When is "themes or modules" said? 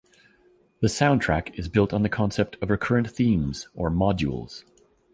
3.11-4.63